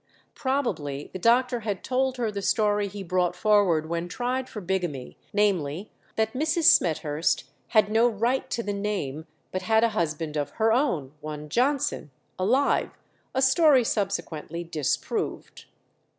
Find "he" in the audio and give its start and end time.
2.87-3.03